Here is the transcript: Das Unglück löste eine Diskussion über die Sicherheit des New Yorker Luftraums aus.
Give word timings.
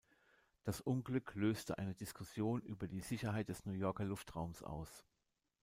Das 0.63 0.81
Unglück 0.81 1.35
löste 1.35 1.77
eine 1.77 1.93
Diskussion 1.93 2.59
über 2.63 2.87
die 2.87 3.01
Sicherheit 3.01 3.49
des 3.49 3.67
New 3.67 3.73
Yorker 3.73 4.03
Luftraums 4.03 4.63
aus. 4.63 5.05